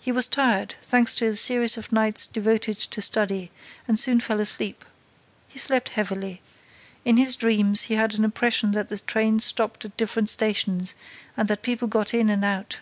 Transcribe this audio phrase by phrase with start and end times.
[0.00, 3.52] He was tired, thanks to a series of nights devoted to study,
[3.86, 4.84] and soon fell asleep.
[5.46, 6.42] He slept heavily.
[7.04, 10.96] In his dreams, he had an impression that the train stopped at different stations
[11.36, 12.80] and that people got in and out.